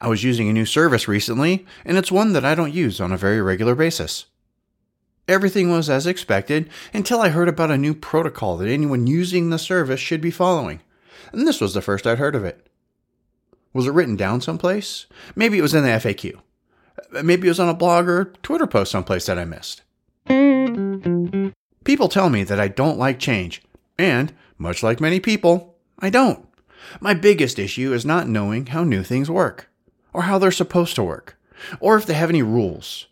[0.00, 3.12] I was using a new service recently, and it's one that I don't use on
[3.12, 4.26] a very regular basis.
[5.28, 9.58] Everything was as expected until I heard about a new protocol that anyone using the
[9.58, 10.80] service should be following,
[11.32, 12.66] and this was the first I'd heard of it.
[13.74, 15.06] Was it written down someplace?
[15.36, 16.40] Maybe it was in the FAQ.
[17.22, 19.82] Maybe it was on a blog or Twitter post someplace that I missed.
[21.84, 23.62] People tell me that I don't like change,
[23.98, 26.46] and, much like many people, I don't.
[27.00, 29.69] My biggest issue is not knowing how new things work
[30.12, 31.38] or how they're supposed to work,
[31.78, 33.06] or if they have any rules.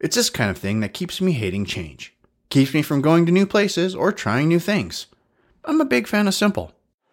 [0.00, 2.14] It's this kind of thing that keeps me hating change,
[2.50, 5.06] keeps me from going to new places or trying new things.
[5.64, 6.72] I'm a big fan of simple.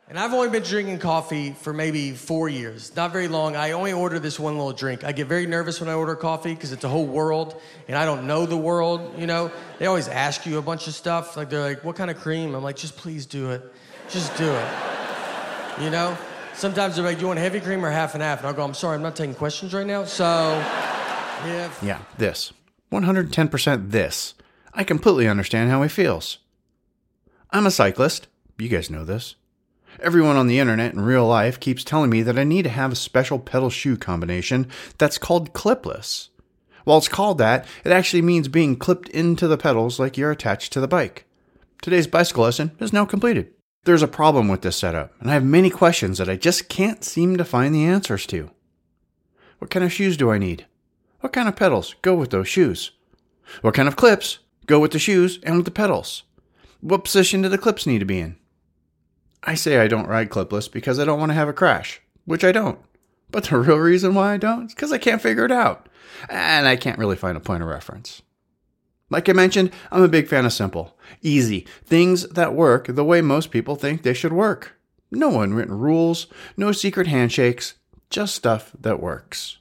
[0.10, 3.56] And I've only been drinking coffee for maybe four years, not very long.
[3.56, 5.04] I only order this one little drink.
[5.04, 8.06] I get very nervous when I order coffee because it's a whole world and I
[8.06, 9.50] don't know the world, you know?
[9.80, 11.36] They always ask you a bunch of stuff.
[11.36, 12.54] Like, they're like, what kind of cream?
[12.54, 13.64] I'm like, just please do it.
[14.10, 14.68] Just do it.
[15.82, 16.16] You know?
[16.56, 18.40] Sometimes they're like, do you want heavy cream or half and half?
[18.40, 20.06] And I'll go, I'm sorry, I'm not taking questions right now.
[20.06, 21.72] So, yeah.
[21.82, 22.54] Yeah, this.
[22.92, 24.36] 110% this.
[24.74, 26.40] I completely understand how he feels.
[27.52, 28.28] I'm a cyclist.
[28.58, 29.36] You guys know this.
[30.00, 32.92] Everyone on the internet in real life keeps telling me that I need to have
[32.92, 34.68] a special pedal shoe combination
[34.98, 36.30] that's called clipless.
[36.84, 40.74] While it's called that, it actually means being clipped into the pedals like you're attached
[40.74, 41.26] to the bike.
[41.82, 43.52] Today's bicycle lesson is now completed.
[43.86, 47.04] There's a problem with this setup, and I have many questions that I just can't
[47.04, 48.50] seem to find the answers to.
[49.60, 50.66] What kind of shoes do I need?
[51.20, 52.92] What kind of pedals go with those shoes?
[53.62, 56.24] What kind of clips go with the shoes and with the pedals?
[56.80, 58.38] What position do the clips need to be in?
[59.44, 62.46] I say I don't ride clipless because I don't want to have a crash, which
[62.46, 62.80] I don't.
[63.32, 65.90] But the real reason why I don't is because I can't figure it out.
[66.30, 68.22] And I can't really find a point of reference.
[69.14, 73.22] Like I mentioned, I'm a big fan of simple, easy, things that work the way
[73.22, 74.76] most people think they should work.
[75.12, 76.26] No unwritten rules,
[76.58, 77.76] no secret handshakes,
[78.10, 79.60] just stuff that works.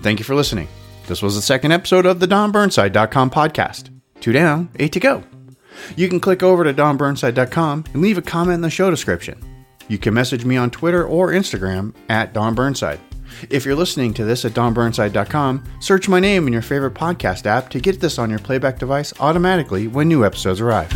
[0.00, 0.68] Thank you for listening.
[1.08, 3.90] This was the second episode of the DonBurnside.com podcast.
[4.20, 5.22] Two down, eight to go.
[5.96, 9.40] You can click over to donburnside.com and leave a comment in the show description.
[9.88, 13.00] You can message me on Twitter or Instagram at Don Burnside.
[13.50, 17.70] If you're listening to this at donburnside.com, search my name in your favorite podcast app
[17.70, 20.92] to get this on your playback device automatically when new episodes arrive.